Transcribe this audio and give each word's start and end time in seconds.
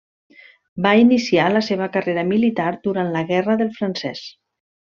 Va 0.85 0.93
iniciar 1.01 1.45
la 1.57 1.61
seva 1.69 1.89
carrera 1.97 2.25
militar 2.33 2.73
durant 2.91 3.15
la 3.19 3.25
Guerra 3.33 3.59
del 3.63 3.73
Francès. 3.81 4.27